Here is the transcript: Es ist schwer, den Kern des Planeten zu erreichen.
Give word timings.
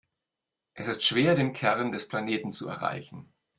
Es 0.73 0.87
ist 0.87 1.03
schwer, 1.03 1.35
den 1.35 1.53
Kern 1.53 1.91
des 1.91 2.07
Planeten 2.07 2.51
zu 2.51 2.67
erreichen. 2.67 3.31